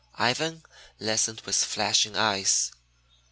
Ivan 0.17 0.63
listened 0.99 1.41
with 1.41 1.57
flashing 1.63 2.17
eyes. 2.17 2.71